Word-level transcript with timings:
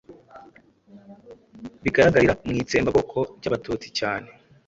bigaragarira 1.83 2.33
mw'itsembabwoko 2.47 3.17
ry'Abatutsi 3.37 3.87
cyane 3.99 4.29